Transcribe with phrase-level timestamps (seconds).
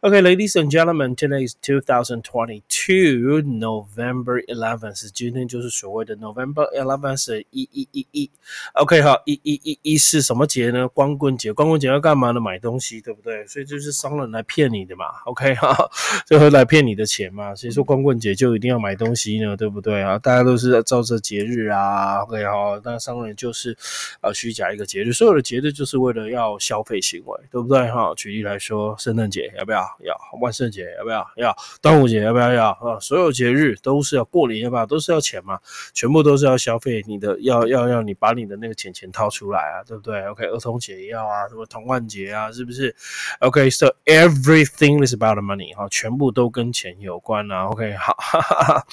[0.00, 8.30] OK，Ladies and gentlemen, today is 2022 November 11th，是今天就是所谓的 November 11th 是一一一一。
[8.74, 10.86] OK，好，一一一一是什么节呢？
[10.86, 11.52] 光棍节。
[11.52, 12.38] 光棍节要干嘛呢？
[12.38, 13.44] 买东西，对不对？
[13.48, 15.06] 所以就是商人来骗你的嘛。
[15.24, 15.76] OK，哈，
[16.24, 17.52] 最后来骗你的钱嘛。
[17.56, 20.16] 所以说光棍节就一定要买东西呢，对不对啊？
[20.16, 22.18] 大家都是照着节日啊。
[22.22, 23.76] OK，好，那商人就是
[24.20, 27.90] 呃虚假一个节日，所有的节日就是为了要消费行为，对不对？
[27.90, 29.87] 哈，举例来说，圣诞节要不要？
[30.00, 31.26] 要万圣节要不要？
[31.36, 32.52] 要端午节要不要？
[32.52, 32.98] 要啊！
[33.00, 34.84] 所有节日都是要过年要不要？
[34.84, 35.58] 都是要钱嘛，
[35.94, 37.02] 全部都是要消费。
[37.06, 42.94] 你的要要要你把你的那个钱钱掏出来啊，对不对？OK，儿童节要啊，什么童万节啊，是不是
[43.38, 47.68] ？OK，so everything is about money 哈，全部都跟钱有关啊。
[47.68, 48.86] OK， 好哈哈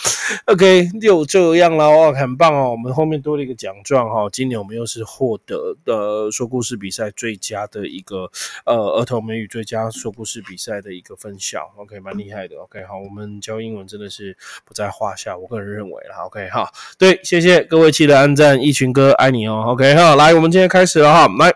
[0.46, 2.70] ，OK，就这样了哦，很棒哦。
[2.72, 8.30] 我们后面多了一个奖状哈，今年我们又是获得的说故事比赛最佳的一个
[8.66, 10.76] 呃儿童美语最佳说故事比赛。
[10.86, 21.52] 的一个分校，OK，蛮厉害的，OK，好，我们教英文真的是不在话下，我个人认为啦，OK，好，对，谢谢各位记得按赞，一群哥爱你哦，OK，好，来，我们今天开始了哈，来。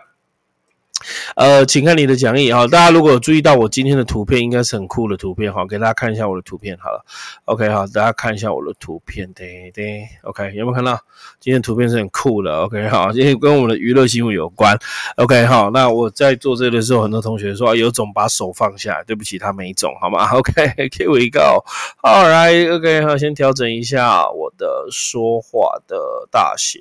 [1.40, 2.66] 呃，请看你的讲义哈。
[2.66, 5.66] 大家如果有注意到我今天的图片，应该是很酷的图片哈。
[5.66, 7.02] 给大家看一下我的图片好了。
[7.46, 10.06] OK 好，大家看一下我的图片，对对。
[10.24, 11.00] OK 有没有看到？
[11.38, 12.54] 今天图片是很酷的。
[12.58, 14.78] OK 好，今天跟我们的娱乐新闻有关。
[15.16, 20.28] OK 好，那我在做这个的时候，很多同学说有种把手放下来，对不起，他没种，好吗？
[20.36, 21.64] OK，Here we go。
[22.02, 25.96] All right，OK 好，先调整一下我的说话的
[26.30, 26.80] 大小，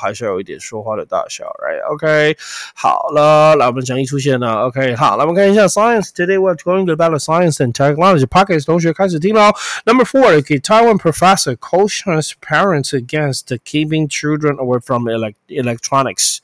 [0.00, 2.38] 还是要有一点说话的大小，Right？OK
[2.74, 3.54] 好了。
[3.54, 4.65] 来，我们讲义出现了。
[4.67, 6.37] OK，好，来我们看一下 Science Today.
[6.37, 8.25] We're going about science and technology.
[8.25, 9.51] Pockets 同学开始听喽。
[9.85, 16.37] Number four, Taiwan professor cautions parents against keeping children away from elect electronics.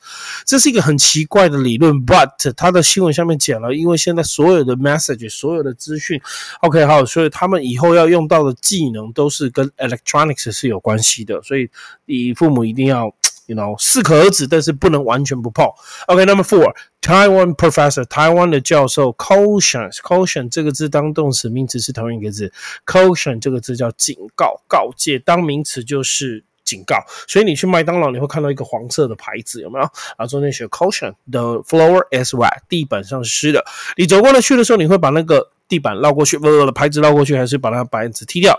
[0.45, 6.21] 这是一个很奇怪的理论，but 它的新闻下面讲了，因为现在所有的 message，所有的资讯，
[6.61, 11.69] OK，好，所以他们以后要用到的技能都是跟 electronics 是有关系的，所以
[12.05, 13.13] 你父母一定要。
[13.46, 15.66] You know，适可而止，但是不能完全不碰。
[16.06, 16.74] OK，number、four。
[17.00, 22.50] Taiwan professor，台湾的教授，caution，caution 这个字当动词，名词是同一个字。
[22.86, 26.96] caution 这个字叫警告、告诫，当名词就是警告。
[27.28, 29.82] 所以你去麦当劳，你会看到一个黄色的牌子，有没有？
[29.82, 33.62] 然后中间写 caution，the floor is wet，地板上是湿的。
[33.98, 38.58] 你走过来去的时候，你会把那个地板绕过去，不不，牌子绕过去，还是把那板子踢掉？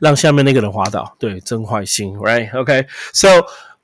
[0.00, 3.28] 让下面那个人滑倒，对，真坏心，right？OK，so、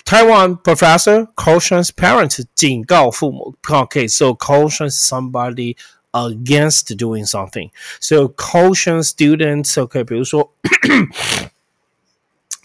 [0.04, 5.76] Taiwan professor cautions parents 警告父母，OK，so cautions somebody
[6.12, 7.70] against doing something.
[8.00, 10.52] So caution students OK，比如说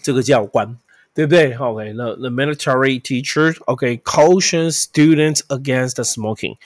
[0.02, 0.76] 这个教官
[1.19, 1.53] 对不对？
[1.55, 6.57] OK，那 the military teacher OK cautions students against smoking,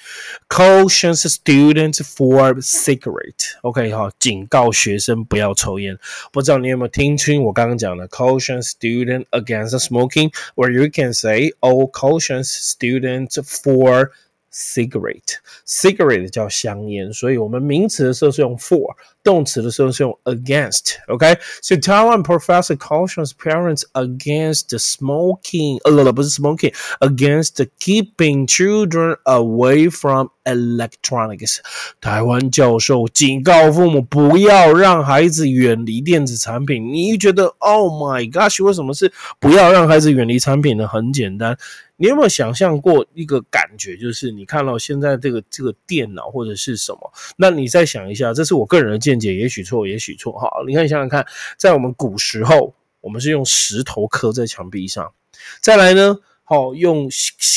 [0.48, 3.54] cautions students for cigarette.
[3.62, 6.00] OK，好，警告学生不要抽烟。
[6.32, 14.10] 不知道你有没有听清我刚刚讲的 cautions student against smoking, or you can say oh cautions students for
[14.54, 15.36] cigarette.
[15.66, 18.96] Cigarette 叫香烟，所以我们名词的时候是用 for。
[19.22, 21.80] 动词的时候是用 against。OK，so、okay?
[21.80, 31.58] Taiwan professor cautions parents against smoking，呃，不是 smoking，against keeping children away from electronics。
[32.02, 36.92] 台湾教授警告父母不要让孩子远离电子产品。
[36.92, 40.88] 你觉得 Oh my gosh，为什么是不要让孩子远离产品呢？
[40.88, 41.56] 很简单。
[41.97, 50.49] 你有没有想象过一个感觉，就是你看到现在这个这个电脑或者是什么，那你再想一下，这是我个人的见解也许错，也许错哈。
[50.67, 51.25] 你看，想想看，
[51.57, 55.13] 在我们古时候，我们是用石头刻在墙壁上，
[55.61, 57.09] 再来呢，好用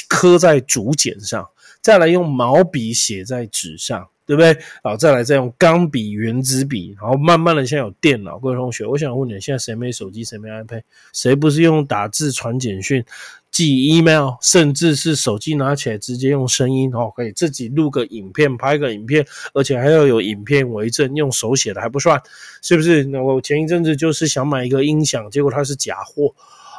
[0.07, 1.49] 刻在竹简上，
[1.81, 4.09] 再来用毛笔写在纸上。
[4.27, 4.55] 对不对？
[4.83, 8.37] 好，再来再用钢笔、圆珠笔，然后慢慢的，现在有电脑。
[8.37, 10.23] 各位同学，我想问你，现在谁没手机？
[10.25, 10.81] 谁没 iPad？
[11.13, 13.05] 谁不是用打字、传简讯、
[13.49, 22.21] 寄 email，甚至是手机拿起来直接用声音哦，可以自己录个影片、拍个影片，而且还要有影片为证，用手写的还不算，
[22.61, 23.05] 是不是？
[23.05, 26.35] 那我前一阵子就是想买一个音响，结果它是假货。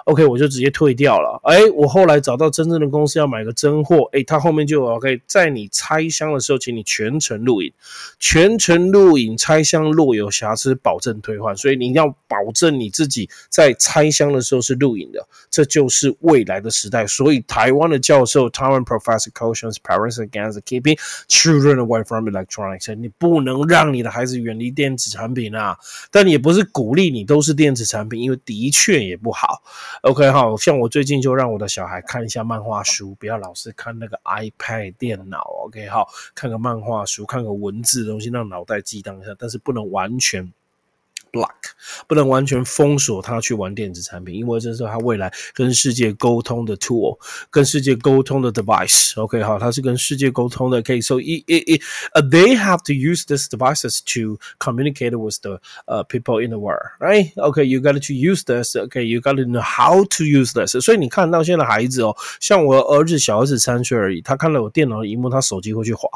[0.09, 1.39] OK，我就直接退掉了。
[1.45, 4.09] 哎，我后来找到真正的公司要买个真货。
[4.13, 7.71] 哎，他后面就 OK，在你拆箱的时候，请你全程录影，
[8.19, 11.55] 全程录影，拆箱若有瑕疵，保证退换。
[11.55, 17.07] 所以你要保证你自己在拆箱的时候是录影的，这就是未来的时代。
[17.07, 22.95] 所以台湾的教授 tom professor cautions parents against keeping children away from electronics。
[22.95, 25.77] 你不能让你的孩子远离电子产品啊，
[26.11, 29.63] 但也不是鼓励你都是电子产品，因为的确也不好。
[30.03, 35.41] OK 哈，像我最近就让我的小孩看一下漫画书，不要老是看那个 iPad 电脑。
[35.65, 40.53] OK 好，看个漫画书，看个文字的东西，让脑袋激荡一下，但是不能完全。
[41.32, 41.50] block
[42.08, 47.18] 不能完全封锁他去玩电子产品，因为这是他未来跟世界沟通的 tool，
[47.50, 50.80] 跟世界沟通的 device。OK，好，它是跟世界沟通的。
[50.84, 51.82] 可以，so it it
[52.14, 56.60] uh they have to use these devices to communicate with the uh people in the
[56.60, 57.34] world, right?
[57.34, 58.76] Okay, you got to use this.
[58.76, 60.80] Okay, you got to know how to use this.
[60.80, 66.08] 所以你看到现在孩子哦，像我儿子小儿子三岁而已，他看了我电脑的荧幕，他手机会去滑。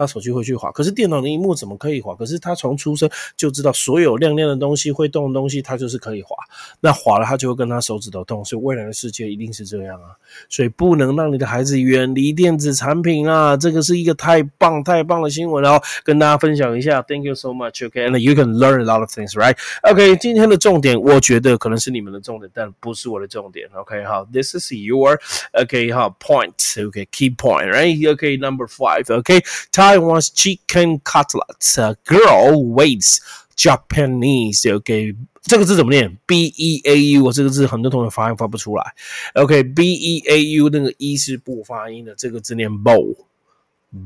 [0.00, 2.14] 他手机会去滑，可是电脑的荧幕怎么可以滑？
[2.14, 3.06] 可是他从出生
[3.36, 6.34] 就知道所有亮亮的东西、会动的东西，他就是可以滑。
[6.80, 8.42] 那滑了，他就会跟他手指头动。
[8.42, 10.16] 所以未来的世界一定是这样啊！
[10.48, 13.54] 所以不能让你的孩子远离电子产品啊！
[13.54, 17.02] 这个是一个太棒、太棒的新闻，然后跟大家分享一下。
[17.02, 17.82] Thank you so much.
[17.82, 19.54] Okay, and you can learn a lot of things, right?
[19.82, 23.68] Okay，今天的重点，我觉得可能是你们的重点，但不是我的重点。
[23.68, 25.20] Okay，好，This is your
[25.52, 26.54] okay 好 point.
[26.56, 27.98] Okay, key point, right?
[28.14, 29.04] Okay, number five.
[29.04, 31.77] Okay，他 Taiwan's chicken cutlets.
[31.77, 33.19] A girl waits
[33.55, 34.65] Japanese.
[34.73, 36.17] OK，这个字怎么念？
[36.25, 37.31] B E A U。
[37.31, 38.93] 这个字很多同学发音发不出来。
[39.35, 43.15] OK，B E A U 那个一是不发音的，这个字念 bow。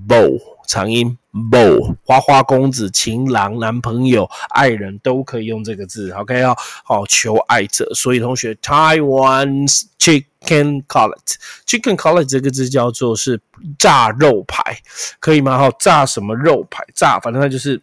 [0.09, 6.11] Bow 长音 bow 花花公子、情郎、男朋友、爱人都可以用这个字。
[6.13, 7.89] OK 哦，好求爱者。
[7.95, 13.41] 所以同学，Taiwan's chicken cutlet，chicken cutlet 这个字叫做是
[13.79, 14.79] 炸肉排，
[15.21, 15.59] 可以吗？
[15.59, 16.85] 哈，炸什么肉排？
[16.95, 17.81] 炸，反正它就是。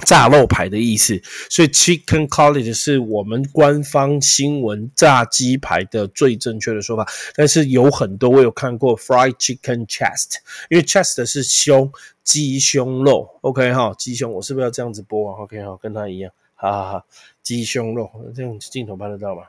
[0.00, 7.06] 炸肉排的意思，所以 chicken college 是我们官方新闻炸鸡排的最正确的说法。
[7.34, 10.36] 但是有很多我有看过 fried chicken chest，
[10.68, 11.90] 因为 chest 是胸
[12.22, 13.28] 鸡胸肉。
[13.42, 17.04] OK 哈，鸡胸，我是不是要这样子播啊？OK 哈，跟他一样，哈哈哈，
[17.42, 19.42] 鸡胸肉，这样镜头拍得到吗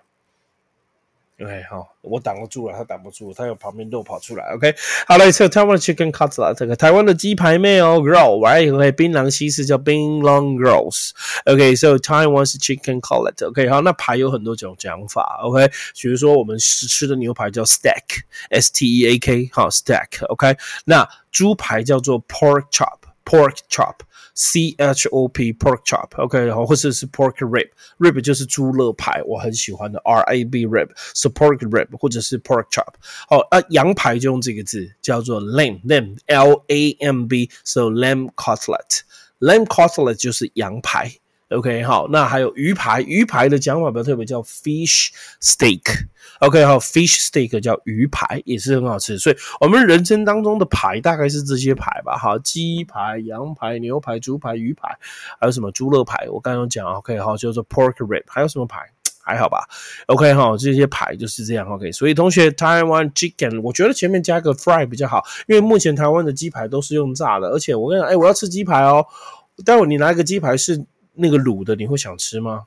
[1.38, 4.46] ？OK，好，我挡不住了，他挡不住，他有旁边肉跑出来。
[4.56, 4.74] OK，
[5.06, 11.12] 好了，这台湾 chicken cutlet，这个台湾的鸡排妹哦，girl，right？OK，槟榔西施叫槟榔 girls。
[11.46, 13.46] OK，so Taiwan's chicken cutlet。
[13.46, 15.42] OK，好，那排有很多种讲法。
[15.44, 15.70] OK，
[16.02, 20.26] 比如说我们吃吃的牛排叫 steak，S T E A K，好，steak。
[20.30, 20.56] OK，
[20.86, 30.67] 那猪排叫做 pork chop chop，pork chop。C H O P pork chop，OK，然后或者是 pork rib，rib 就是猪肋排，我很喜欢的 R A B
[30.67, 32.95] rib，so pork rib 或者是 pork chop。
[33.29, 41.13] 好，啊，羊排就用这个字叫做 lamb，lamb L A M B，so lamb cutlet，lamb cutlet 就是羊排。
[41.50, 45.10] OK，好，那还有鱼排，鱼排的讲法比较特别，叫 fish
[45.40, 45.80] steak。
[46.40, 49.20] OK，好，fish steak 叫鱼排，也是很好吃。
[49.20, 52.18] 所以，我们人生当中的排大概是这些排吧。
[52.18, 54.90] 好，鸡排、羊排、牛排、猪排、鱼排，
[55.40, 56.28] 还有什么猪肋排？
[56.32, 58.24] 我刚刚讲 OK，好，叫做 pork rib。
[58.26, 58.80] 还有什么排？
[59.24, 59.60] 还好吧
[60.08, 61.68] ？OK，好，这些排就是这样。
[61.70, 67.50] OK，所以同学，Taiwan chicken，我觉得前面加个 fry 比较好，因为目前台湾的鸡排都是用炸的。
[67.50, 69.06] 而且我跟你讲，哎，我要吃鸡排哦。
[69.64, 70.84] 待会你拿一个鸡排是。
[71.16, 72.66] 那个卤的你会想吃吗？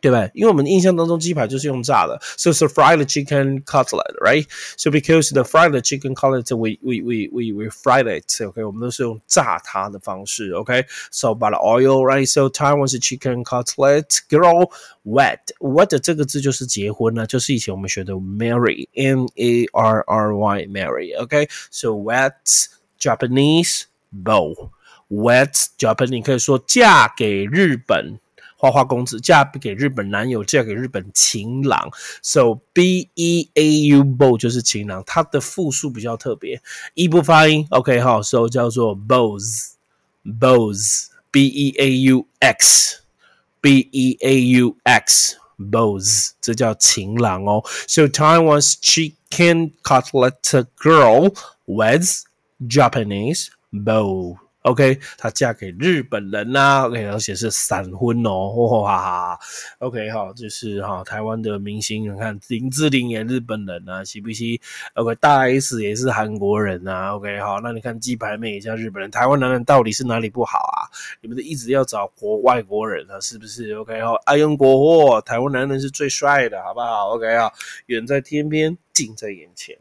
[0.00, 0.28] 对吧？
[0.34, 4.44] 因为我们印象当中鸡排就是用炸的，so it's a fried chicken cutlet, right?
[4.76, 8.64] So because the fried chicken cutlet, we we we we we fried it, OK？
[8.64, 10.86] 我们都是用炸它的方式，OK?
[11.12, 12.26] So by the oil, right?
[12.26, 14.72] So Taiwan's chicken cutlet grow
[15.04, 15.38] wet.
[15.60, 21.48] Wet 这个字就是结婚了，就是以前我们学的 marry, M A R R Y, marry, OK?
[21.70, 22.66] So wet
[22.98, 24.70] Japanese bowl
[25.12, 28.18] Wet Japan，你可以说嫁给日本
[28.56, 31.90] 花花公子，嫁给日本男友，嫁给日本情郎。
[32.22, 36.62] So B E A U BO 就是情郎，它的复数比较特别，
[36.94, 37.66] 一不发音。
[37.70, 47.62] OK 好，So 叫做 bows，bows，B E A U X，B E A U X，bows，这叫情郎哦。
[47.86, 51.34] So Taiwan's chicken cutlet girl
[51.66, 52.22] weds
[52.66, 54.38] Japanese bow。
[54.62, 56.86] OK，她嫁给日本人呐。
[56.86, 58.48] OK，而且是闪婚哦，
[58.82, 59.38] 哇
[59.78, 64.60] ！OK，好，就是哈，台湾的明星，你看林志玲也日本人啊，喜不喜
[64.94, 67.14] ？OK，大 S 也是韩国人啊。
[67.14, 70.86] OK，好，那你看鸡排妹也像日本人，台湾男人到底是哪里不好啊？
[71.20, 77.50] 你们都一直要找国外国人啊，是不是？OK，好，爱用国货，台湾男人是最帅的，好不好？OK 啊，
[77.86, 79.76] 远在天边，近在眼前。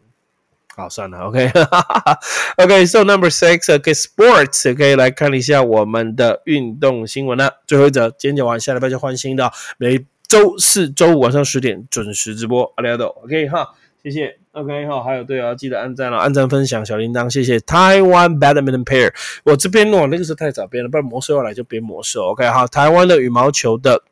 [0.77, 7.59] 好，算了，OK，OK，So number six，OK，Sports，OK，来看一下我们的运动新闻了。
[7.67, 12.71] 最后一则，今天讲完，下礼拜就换新的，每周四、周五晚上十点准时直播。
[12.77, 13.67] 阿里阿斗，OK 哈，
[14.01, 17.59] 谢谢，OK 哈，还有对啊，记得按赞了，按赞分享小铃铛，谢谢。
[17.59, 19.13] Taiwan Badminton Pair，
[19.43, 22.27] 我这边哦，那个是太早编了，不然魔兽要来就编魔兽。
[22.27, 24.03] OK 好，台湾的羽毛球的。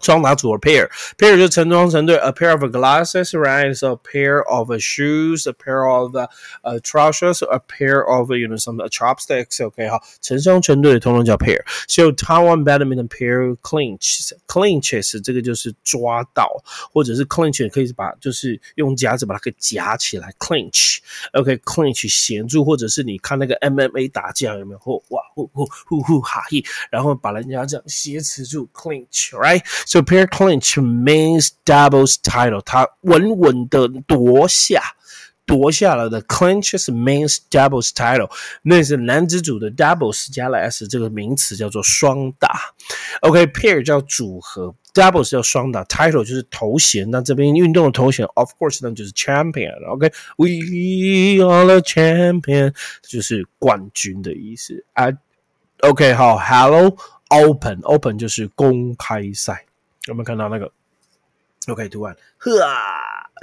[0.00, 6.16] 双打组合 pair，pair 就成双成对，a pair of glasses，right？So a pair of shoes，a pair of
[6.62, 16.50] 呃 trousers，a pair of you know some chopsticks，OK 哈，成双成对的通通叫 pair。So Taiwan badminton pair clinches，clinches 这个就是抓到，
[16.94, 24.78] 或者是 clinch 可以把就是用夹子把它给夹起来，clinch，OK，clinch 衔住，或者是你看那个 MMA 打架有没有？
[24.78, 28.66] 呼哇呼呼呼呼哈嘿，然后把人家这样挟持住
[29.84, 34.82] ，clinch，right？So pair clinch means doubles title，它稳稳的夺下，
[35.46, 38.30] 夺下了的 clinches means doubles title，
[38.62, 42.74] 那是男子组的 doubles 加了 s 这个名词叫做双打。
[43.22, 47.10] OK，pair 叫组合，doubles 叫双打，title 就是头衔。
[47.10, 52.72] 那这边运动的头衔，of course 那就是 champion。OK，we are the champion，
[53.02, 54.84] 就是冠军的意思。
[54.92, 55.08] 啊，
[55.80, 56.96] OK，好，hello
[57.28, 59.63] open，open 就是公开赛。
[60.07, 60.71] 有没有看到那个
[61.67, 62.69] ？OK，图案，呵啊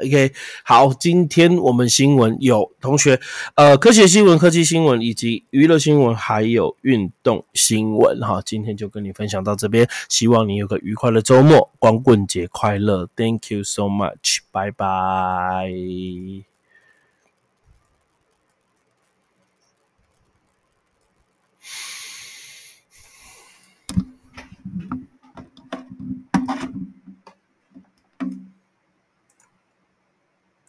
[0.04, 3.21] ，OK，好，今天我们新闻有同学，
[3.57, 16.51] 呃，科学新闻、科技新闻以及娱乐新闻，还有运动新闻，哈，今天就跟你分享到这边，希望你有个愉快的周末，光棍节快乐，Thank you so much，拜拜。